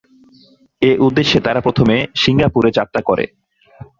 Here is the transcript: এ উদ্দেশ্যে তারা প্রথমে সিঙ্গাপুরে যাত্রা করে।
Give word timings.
এ 0.81 0.91
উদ্দেশ্যে 0.99 1.39
তারা 1.41 1.59
প্রথমে 1.61 1.95
সিঙ্গাপুরে 2.15 2.69
যাত্রা 2.77 3.01
করে। 3.09 3.25